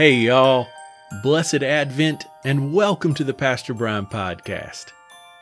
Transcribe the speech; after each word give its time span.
Hey, 0.00 0.14
y'all. 0.14 0.66
Blessed 1.22 1.62
Advent 1.62 2.24
and 2.42 2.72
welcome 2.72 3.12
to 3.12 3.22
the 3.22 3.34
Pastor 3.34 3.74
Brian 3.74 4.06
Podcast. 4.06 4.92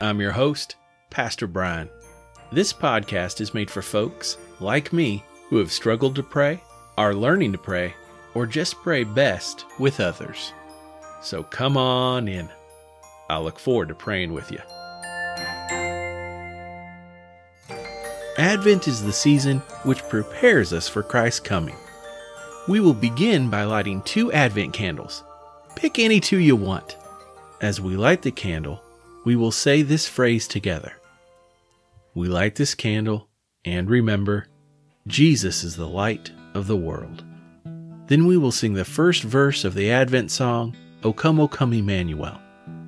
I'm 0.01 0.19
your 0.19 0.33
host, 0.33 0.75
Pastor 1.09 1.47
Brian. 1.47 1.89
This 2.51 2.73
podcast 2.73 3.39
is 3.39 3.53
made 3.53 3.71
for 3.71 3.81
folks 3.81 4.35
like 4.59 4.91
me 4.91 5.23
who 5.47 5.59
have 5.59 5.71
struggled 5.71 6.13
to 6.15 6.23
pray, 6.23 6.61
are 6.97 7.15
learning 7.15 7.53
to 7.53 7.57
pray, 7.57 7.93
or 8.33 8.45
just 8.45 8.75
pray 8.81 9.05
best 9.05 9.63
with 9.79 10.01
others. 10.01 10.51
So 11.21 11.41
come 11.41 11.77
on 11.77 12.27
in. 12.27 12.49
I 13.29 13.39
look 13.39 13.59
forward 13.59 13.87
to 13.87 13.95
praying 13.95 14.33
with 14.33 14.51
you. 14.51 14.59
Advent 18.37 18.89
is 18.89 19.01
the 19.01 19.13
season 19.13 19.59
which 19.83 20.03
prepares 20.09 20.73
us 20.73 20.89
for 20.89 21.01
Christ's 21.01 21.39
coming. 21.39 21.77
We 22.69 22.79
will 22.79 22.93
begin 22.93 23.49
by 23.49 23.63
lighting 23.63 24.03
two 24.03 24.31
Advent 24.31 24.73
candles. 24.73 25.23
Pick 25.75 25.97
any 25.97 26.19
two 26.19 26.37
you 26.37 26.55
want. 26.55 26.97
As 27.61 27.81
we 27.81 27.95
light 27.95 28.21
the 28.21 28.29
candle, 28.29 28.79
we 29.25 29.35
will 29.35 29.51
say 29.51 29.81
this 29.81 30.07
phrase 30.07 30.47
together 30.47 30.93
We 32.13 32.27
light 32.27 32.57
this 32.57 32.75
candle 32.75 33.27
and 33.65 33.89
remember, 33.89 34.49
Jesus 35.07 35.63
is 35.63 35.77
the 35.77 35.87
light 35.87 36.31
of 36.53 36.67
the 36.67 36.77
world. 36.77 37.23
Then 38.05 38.27
we 38.27 38.37
will 38.37 38.51
sing 38.51 38.75
the 38.75 38.85
first 38.85 39.23
verse 39.23 39.65
of 39.65 39.73
the 39.73 39.89
Advent 39.89 40.29
song, 40.29 40.77
O 41.03 41.11
Come, 41.11 41.39
O 41.39 41.47
Come, 41.47 41.73
Emmanuel. 41.73 42.39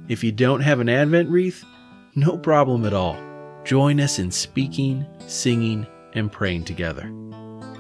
If 0.07 0.23
you 0.23 0.31
don't 0.31 0.61
have 0.61 0.79
an 0.79 0.89
Advent 0.89 1.27
wreath, 1.27 1.65
no 2.13 2.37
problem 2.37 2.85
at 2.85 2.93
all. 2.93 3.17
Join 3.63 3.99
us 3.99 4.19
in 4.19 4.29
speaking, 4.29 5.07
singing, 5.25 5.87
and 6.13 6.31
praying 6.31 6.65
together. 6.65 7.11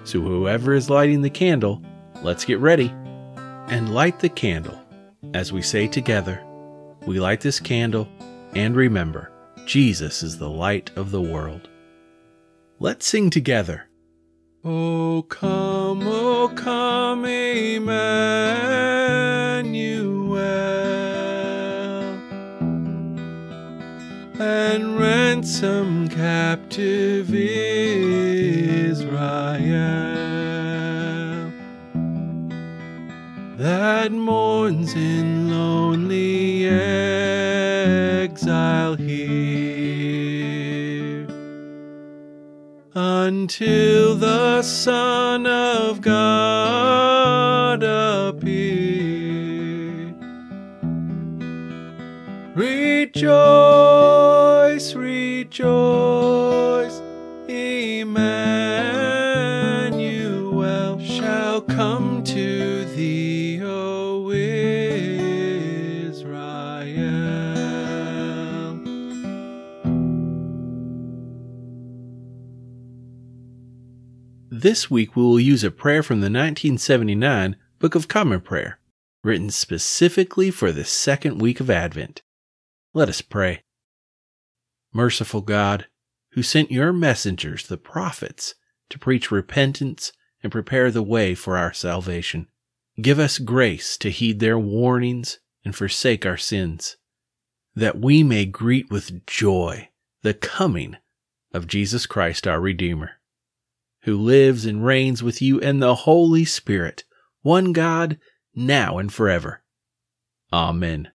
So, 0.03 0.19
whoever 0.19 0.73
is 0.73 0.89
lighting 0.89 1.21
the 1.21 1.29
candle, 1.29 1.83
let's 2.21 2.45
get 2.45 2.59
ready 2.59 2.93
and 3.67 3.93
light 3.93 4.19
the 4.19 4.29
candle. 4.29 4.79
As 5.33 5.51
we 5.51 5.61
say 5.61 5.87
together, 5.87 6.43
we 7.05 7.19
light 7.19 7.41
this 7.41 7.59
candle 7.59 8.07
and 8.53 8.75
remember, 8.75 9.31
Jesus 9.65 10.23
is 10.23 10.37
the 10.37 10.49
light 10.49 10.91
of 10.95 11.11
the 11.11 11.21
world. 11.21 11.69
Let's 12.79 13.05
sing 13.05 13.29
together. 13.29 13.87
Oh, 14.63 15.25
come, 15.29 16.01
oh, 16.07 16.51
come, 16.55 17.25
Emmanuel, 17.25 17.91
and 24.39 24.99
ransom 24.99 26.09
captive 26.09 27.33
Israel 27.33 29.01
that 33.61 34.11
mourns 34.11 34.93
in 34.95 35.51
lonely 35.51 36.67
exile 38.25 38.95
here 38.95 39.27
until 42.95 44.15
the 44.15 44.63
Son 44.63 45.45
of 45.45 46.01
God 46.01 47.83
appear. 47.83 48.51
Rejoice, 52.55 53.35
rejoice, 54.95 56.20
This 74.53 74.91
week 74.91 75.15
we 75.15 75.23
will 75.23 75.39
use 75.39 75.63
a 75.63 75.71
prayer 75.71 76.03
from 76.03 76.19
the 76.19 76.25
1979 76.25 77.55
Book 77.79 77.95
of 77.95 78.09
Common 78.09 78.41
Prayer, 78.41 78.79
written 79.23 79.49
specifically 79.49 80.51
for 80.51 80.73
the 80.73 80.83
second 80.83 81.39
week 81.39 81.61
of 81.61 81.69
Advent. 81.69 82.21
Let 82.93 83.07
us 83.07 83.21
pray. 83.21 83.63
Merciful 84.91 85.39
God, 85.39 85.87
who 86.33 86.43
sent 86.43 86.69
your 86.69 86.91
messengers, 86.91 87.65
the 87.65 87.77
prophets, 87.77 88.55
to 88.89 88.99
preach 88.99 89.31
repentance 89.31 90.11
and 90.43 90.51
prepare 90.51 90.91
the 90.91 91.01
way 91.01 91.33
for 91.33 91.55
our 91.55 91.71
salvation, 91.71 92.49
give 93.01 93.19
us 93.19 93.39
grace 93.39 93.95
to 93.99 94.09
heed 94.09 94.41
their 94.41 94.59
warnings 94.59 95.39
and 95.63 95.73
forsake 95.73 96.25
our 96.25 96.35
sins, 96.35 96.97
that 97.73 98.01
we 98.01 98.21
may 98.21 98.43
greet 98.43 98.91
with 98.91 99.25
joy 99.25 99.87
the 100.23 100.33
coming 100.33 100.97
of 101.53 101.67
Jesus 101.67 102.05
Christ 102.05 102.45
our 102.45 102.59
Redeemer, 102.59 103.11
who 104.03 104.17
lives 104.17 104.65
and 104.65 104.85
reigns 104.85 105.21
with 105.21 105.41
you 105.41 105.59
and 105.61 105.81
the 105.81 105.95
Holy 105.95 106.45
Spirit, 106.45 107.03
one 107.41 107.73
God, 107.73 108.19
now 108.55 108.97
and 108.97 109.11
forever. 109.11 109.61
Amen. 110.51 111.11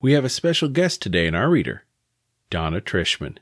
We 0.00 0.12
have 0.12 0.24
a 0.24 0.28
special 0.28 0.68
guest 0.68 1.00
today 1.00 1.26
in 1.26 1.34
our 1.34 1.48
reader, 1.48 1.84
Donna 2.50 2.80
Trishman. 2.80 3.38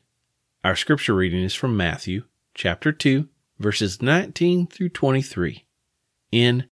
Our 0.64 0.76
scripture 0.76 1.14
reading 1.14 1.42
is 1.42 1.54
from 1.54 1.76
Matthew 1.76 2.24
chapter 2.54 2.92
2, 2.92 3.28
verses 3.58 4.00
19 4.00 4.68
through 4.68 4.90
23. 4.90 5.64
NIV. 6.32 6.68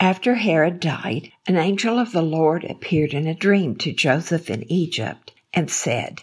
After 0.00 0.34
Herod 0.34 0.80
died, 0.80 1.32
an 1.46 1.56
angel 1.56 1.98
of 1.98 2.12
the 2.12 2.22
Lord 2.22 2.64
appeared 2.64 3.14
in 3.14 3.26
a 3.26 3.34
dream 3.34 3.76
to 3.76 3.92
Joseph 3.92 4.50
in 4.50 4.70
Egypt 4.70 5.32
and 5.52 5.70
said, 5.70 6.22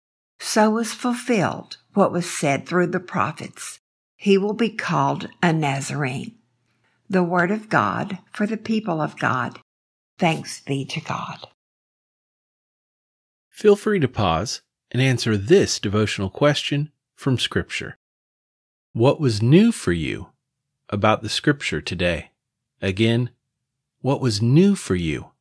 So 0.43 0.71
was 0.71 0.91
fulfilled 0.91 1.77
what 1.93 2.11
was 2.11 2.27
said 2.27 2.65
through 2.65 2.87
the 2.87 2.99
prophets. 2.99 3.79
He 4.17 4.39
will 4.39 4.55
be 4.55 4.71
called 4.71 5.29
a 5.41 5.53
Nazarene. 5.53 6.33
The 7.07 7.23
word 7.23 7.51
of 7.51 7.69
God 7.69 8.17
for 8.33 8.47
the 8.47 8.57
people 8.57 9.01
of 9.01 9.19
God. 9.19 9.59
Thanks 10.17 10.59
be 10.59 10.83
to 10.85 10.99
God. 10.99 11.47
Feel 13.49 13.75
free 13.75 13.99
to 13.99 14.07
pause 14.07 14.63
and 14.89 14.99
answer 14.99 15.37
this 15.37 15.79
devotional 15.79 16.31
question 16.31 16.91
from 17.15 17.37
Scripture. 17.37 17.97
What 18.93 19.21
was 19.21 19.43
new 19.43 19.71
for 19.71 19.93
you 19.93 20.29
about 20.89 21.21
the 21.21 21.29
Scripture 21.29 21.81
today? 21.81 22.31
Again, 22.81 23.29
what 24.01 24.19
was 24.19 24.41
new 24.41 24.75
for 24.75 24.95
you 24.95 25.31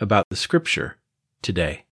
about 0.00 0.30
the 0.30 0.36
Scripture 0.36 0.96
today? 1.42 1.85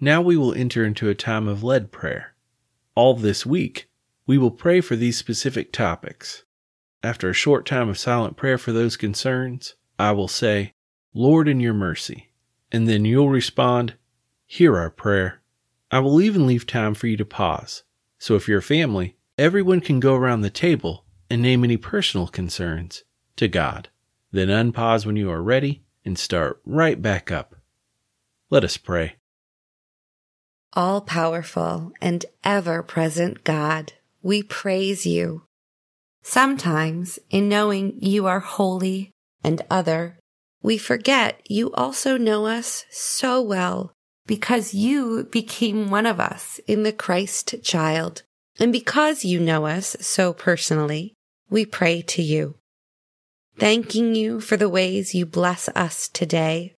Now 0.00 0.22
we 0.22 0.36
will 0.36 0.54
enter 0.54 0.84
into 0.84 1.08
a 1.08 1.14
time 1.14 1.48
of 1.48 1.64
led 1.64 1.90
prayer. 1.90 2.34
All 2.94 3.14
this 3.14 3.44
week, 3.44 3.90
we 4.26 4.38
will 4.38 4.50
pray 4.50 4.80
for 4.80 4.94
these 4.94 5.16
specific 5.16 5.72
topics. 5.72 6.44
After 7.02 7.28
a 7.28 7.34
short 7.34 7.66
time 7.66 7.88
of 7.88 7.98
silent 7.98 8.36
prayer 8.36 8.58
for 8.58 8.72
those 8.72 8.96
concerns, 8.96 9.74
I 9.98 10.12
will 10.12 10.28
say, 10.28 10.74
Lord, 11.14 11.48
in 11.48 11.58
your 11.58 11.74
mercy. 11.74 12.30
And 12.70 12.88
then 12.88 13.04
you'll 13.04 13.30
respond, 13.30 13.94
Hear 14.46 14.76
our 14.76 14.90
prayer. 14.90 15.40
I 15.90 15.98
will 15.98 16.20
even 16.20 16.46
leave 16.46 16.66
time 16.66 16.94
for 16.94 17.06
you 17.06 17.16
to 17.16 17.24
pause. 17.24 17.82
So 18.18 18.34
if 18.34 18.46
you're 18.46 18.58
a 18.58 18.62
family, 18.62 19.16
everyone 19.36 19.80
can 19.80 20.00
go 20.00 20.14
around 20.14 20.42
the 20.42 20.50
table 20.50 21.04
and 21.28 21.42
name 21.42 21.64
any 21.64 21.76
personal 21.76 22.28
concerns 22.28 23.04
to 23.36 23.48
God. 23.48 23.88
Then 24.30 24.48
unpause 24.48 25.06
when 25.06 25.16
you 25.16 25.30
are 25.30 25.42
ready 25.42 25.82
and 26.04 26.18
start 26.18 26.60
right 26.64 27.00
back 27.00 27.30
up. 27.30 27.54
Let 28.50 28.64
us 28.64 28.76
pray. 28.76 29.17
All 30.74 31.00
powerful 31.00 31.92
and 32.00 32.24
ever 32.44 32.82
present 32.82 33.42
God, 33.44 33.94
we 34.22 34.42
praise 34.42 35.06
you. 35.06 35.42
Sometimes, 36.22 37.18
in 37.30 37.48
knowing 37.48 37.94
you 38.00 38.26
are 38.26 38.40
holy 38.40 39.10
and 39.42 39.62
other, 39.70 40.18
we 40.62 40.76
forget 40.76 41.40
you 41.48 41.72
also 41.72 42.16
know 42.16 42.46
us 42.46 42.84
so 42.90 43.40
well 43.40 43.92
because 44.26 44.74
you 44.74 45.24
became 45.30 45.90
one 45.90 46.04
of 46.04 46.20
us 46.20 46.60
in 46.66 46.82
the 46.82 46.92
Christ 46.92 47.54
child 47.62 48.22
And 48.60 48.72
because 48.72 49.24
you 49.24 49.38
know 49.38 49.66
us 49.66 49.96
so 50.00 50.32
personally, 50.32 51.14
we 51.48 51.64
pray 51.64 52.02
to 52.02 52.22
you, 52.22 52.56
thanking 53.56 54.14
you 54.14 54.40
for 54.40 54.56
the 54.56 54.68
ways 54.68 55.14
you 55.14 55.24
bless 55.26 55.68
us 55.70 56.08
today. 56.08 56.74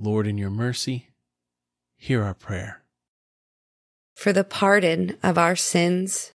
Lord, 0.00 0.28
in 0.28 0.38
your 0.38 0.50
mercy, 0.50 1.08
hear 1.96 2.22
our 2.22 2.34
prayer. 2.34 2.82
For 4.14 4.32
the 4.32 4.44
pardon 4.44 5.16
of 5.24 5.36
our 5.36 5.56
sins 5.56 6.32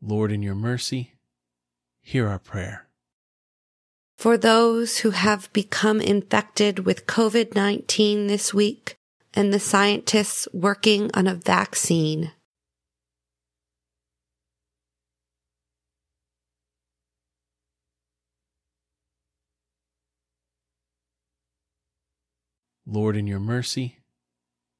Lord, 0.00 0.30
in 0.30 0.40
your 0.40 0.54
mercy, 0.54 1.14
hear 2.00 2.28
our 2.28 2.38
prayer. 2.38 2.86
For 4.16 4.38
those 4.38 4.98
who 4.98 5.10
have 5.10 5.52
become 5.52 6.00
infected 6.00 6.80
with 6.86 7.06
COVID 7.06 7.56
19 7.56 8.28
this 8.28 8.54
week 8.54 8.94
and 9.34 9.52
the 9.52 9.58
scientists 9.58 10.46
working 10.52 11.10
on 11.12 11.26
a 11.26 11.34
vaccine. 11.34 12.30
Lord, 22.86 23.16
in 23.16 23.26
your 23.26 23.40
mercy, 23.40 23.98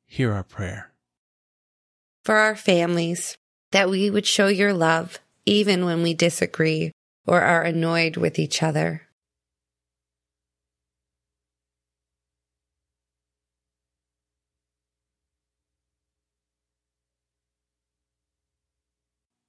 hear 0.06 0.32
our 0.32 0.44
prayer. 0.44 0.92
For 2.24 2.36
our 2.36 2.54
families, 2.54 3.36
that 3.72 3.90
we 3.90 4.10
would 4.10 4.26
show 4.26 4.46
your 4.46 4.72
love 4.72 5.18
even 5.44 5.84
when 5.84 6.02
we 6.02 6.14
disagree 6.14 6.92
or 7.26 7.42
are 7.42 7.62
annoyed 7.62 8.16
with 8.16 8.38
each 8.38 8.62
other. 8.62 9.02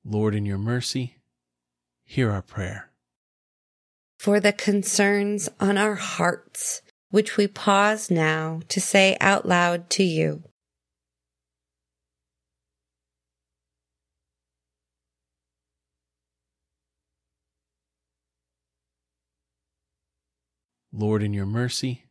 Lord, 0.03 0.33
in 0.33 0.45
your 0.45 0.57
mercy, 0.57 1.17
hear 2.05 2.31
our 2.31 2.41
prayer. 2.41 2.89
For 4.17 4.39
the 4.39 4.53
concerns 4.53 5.49
on 5.59 5.77
our 5.77 5.95
hearts, 5.95 6.81
which 7.09 7.37
we 7.37 7.47
pause 7.47 8.11
now 8.11 8.61
to 8.69 8.81
say 8.81 9.17
out 9.21 9.45
loud 9.45 9.89
to 9.91 10.03
you. 10.03 10.43
Lord, 20.91 21.21
in 21.21 21.33
your 21.33 21.45
mercy, 21.45 22.05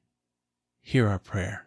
hear 0.81 1.09
our 1.09 1.19
prayer. 1.19 1.67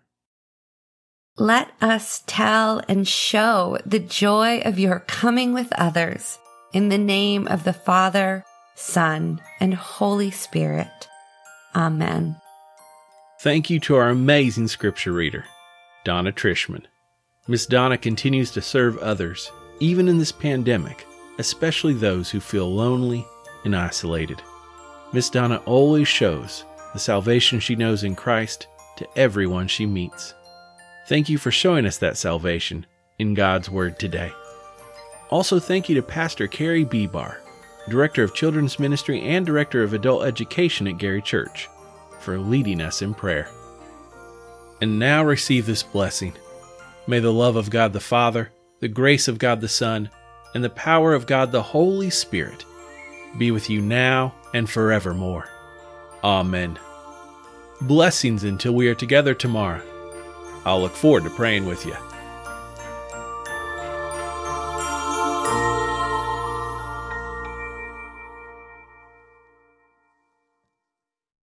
Let 1.38 1.72
us 1.82 2.24
tell 2.28 2.82
and 2.88 3.08
show 3.08 3.78
the 3.86 4.00
joy 4.00 4.60
of 4.60 4.80
your 4.80 5.00
coming 5.02 5.54
with 5.54 5.72
others 5.74 6.40
in 6.74 6.90
the 6.90 6.98
name 6.98 7.48
of 7.48 7.64
the 7.64 7.74
Father, 7.74 8.46
Son, 8.76 9.42
and 9.60 9.74
Holy 9.74 10.32
Spirit. 10.32 11.08
Amen. 11.76 12.38
Thank 13.42 13.70
you 13.70 13.80
to 13.82 13.96
our 13.96 14.10
amazing 14.10 14.68
scripture 14.68 15.14
reader, 15.14 15.46
Donna 16.04 16.34
Trishman. 16.34 16.84
Miss 17.48 17.66
Donna 17.66 17.98
continues 17.98 18.52
to 18.52 18.62
serve 18.62 18.98
others, 18.98 19.50
even 19.80 20.10
in 20.10 20.18
this 20.18 20.34
pandemic, 20.34 21.08
especially 21.38 21.94
those 21.94 22.30
who 22.30 22.42
feel 22.42 22.70
lonely 22.70 23.26
and 23.64 23.74
isolated. 23.74 24.42
Miss 25.14 25.30
Donna 25.30 25.62
always 25.66 26.06
shows 26.06 26.66
the 26.92 27.00
salvation 27.00 27.62
she 27.62 27.78
knows 27.78 28.04
in 28.04 28.14
Christ 28.14 28.68
to 28.98 29.08
everyone 29.16 29.70
she 29.70 29.86
meets. 29.86 30.34
Thank 31.08 31.30
you 31.30 31.38
for 31.38 31.50
showing 31.50 31.86
us 31.86 31.98
that 32.00 32.18
salvation 32.18 32.86
in 33.20 33.36
God's 33.36 33.70
Word 33.70 33.98
today. 33.98 34.34
Also, 35.30 35.60
thank 35.60 35.88
you 35.88 35.96
to 35.96 36.02
Pastor 36.02 36.46
Carrie 36.50 36.84
Bebar, 36.84 37.38
Director 37.88 38.22
of 38.22 38.36
Children's 38.36 38.80
Ministry 38.80 39.22
and 39.22 39.46
Director 39.46 39.82
of 39.82 39.94
Adult 39.94 40.26
Education 40.26 40.90
at 40.90 40.98
Gary 40.98 41.22
Church, 41.22 41.70
for 42.20 42.38
leading 42.38 42.82
us 42.82 43.02
in 43.02 43.14
prayer. 43.14 43.50
And 44.82 45.00
now 45.00 45.24
receive 45.24 45.66
this 45.66 45.84
blessing. 45.84 46.34
May 47.08 47.20
the 47.20 47.34
love 47.34 47.56
of 47.56 47.70
God 47.70 47.94
the 47.94 48.00
Father, 48.00 48.52
the 48.80 48.88
grace 48.88 49.28
of 49.28 49.40
God 49.40 49.62
the 49.62 49.68
Son, 49.68 50.10
and 50.54 50.64
the 50.64 50.70
power 50.70 51.14
of 51.14 51.28
God 51.28 51.52
the 51.52 51.62
Holy 51.62 52.10
Spirit 52.10 52.66
be 53.38 53.52
with 53.52 53.70
you 53.70 53.82
now 53.82 54.34
and 54.54 54.70
forevermore. 54.70 55.48
Amen. 56.24 56.80
Blessings 57.82 58.44
until 58.44 58.74
we 58.74 58.88
are 58.88 58.96
together 58.96 59.34
tomorrow. 59.34 59.82
I'll 60.66 60.82
look 60.82 60.96
forward 60.96 61.24
to 61.24 61.30
praying 61.30 61.66
with 61.66 61.86
you. 61.86 61.96